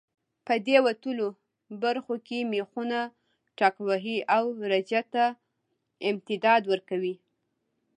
په 0.45 0.53
دې 0.67 0.77
وتلو 0.85 1.27
برخو 1.83 2.13
کې 2.27 2.39
مېخونه 2.51 2.99
ټکوهي 3.57 4.17
او 4.35 4.43
رجه 4.71 5.01
ته 5.13 5.25
امتداد 6.09 6.61
ورکوي. 6.71 7.15